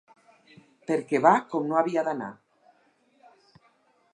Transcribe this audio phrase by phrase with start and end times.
[0.91, 2.31] Perquè va com no havia d’anar.